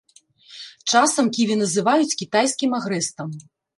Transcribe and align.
Часам 0.93 1.29
ківі 1.37 1.57
называюць 1.63 2.17
кітайскім 2.23 2.71
агрэстам. 2.79 3.29